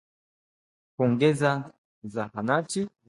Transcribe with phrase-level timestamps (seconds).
[0.95, 2.87] kuongeza zahanati